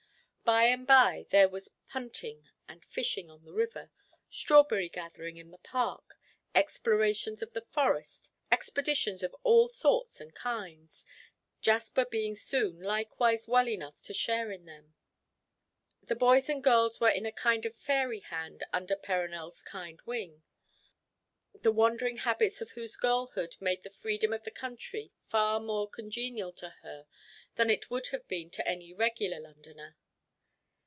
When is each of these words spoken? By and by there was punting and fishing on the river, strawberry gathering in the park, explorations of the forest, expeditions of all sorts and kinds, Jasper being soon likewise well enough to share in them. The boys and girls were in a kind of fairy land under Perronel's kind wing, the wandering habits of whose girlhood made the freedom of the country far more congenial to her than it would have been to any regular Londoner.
By 0.43 0.65
and 0.65 0.85
by 0.85 1.27
there 1.29 1.47
was 1.47 1.73
punting 1.87 2.49
and 2.67 2.83
fishing 2.83 3.29
on 3.31 3.45
the 3.45 3.53
river, 3.53 3.89
strawberry 4.29 4.89
gathering 4.89 5.37
in 5.37 5.49
the 5.49 5.57
park, 5.57 6.17
explorations 6.53 7.41
of 7.41 7.53
the 7.53 7.61
forest, 7.61 8.29
expeditions 8.51 9.23
of 9.23 9.33
all 9.43 9.69
sorts 9.69 10.19
and 10.19 10.35
kinds, 10.35 11.05
Jasper 11.61 12.03
being 12.03 12.35
soon 12.35 12.81
likewise 12.81 13.47
well 13.47 13.65
enough 13.69 14.01
to 14.01 14.13
share 14.13 14.51
in 14.51 14.65
them. 14.65 14.93
The 16.03 16.17
boys 16.17 16.49
and 16.49 16.61
girls 16.61 16.99
were 16.99 17.07
in 17.07 17.25
a 17.25 17.31
kind 17.31 17.65
of 17.65 17.73
fairy 17.77 18.21
land 18.29 18.61
under 18.73 18.97
Perronel's 18.97 19.61
kind 19.61 20.01
wing, 20.01 20.43
the 21.53 21.71
wandering 21.71 22.17
habits 22.17 22.59
of 22.59 22.71
whose 22.71 22.97
girlhood 22.97 23.55
made 23.61 23.83
the 23.83 23.89
freedom 23.89 24.33
of 24.33 24.43
the 24.43 24.51
country 24.51 25.13
far 25.23 25.61
more 25.61 25.89
congenial 25.89 26.51
to 26.55 26.71
her 26.81 27.07
than 27.55 27.69
it 27.69 27.89
would 27.89 28.07
have 28.07 28.27
been 28.27 28.49
to 28.49 28.67
any 28.67 28.91
regular 28.91 29.39
Londoner. 29.39 29.95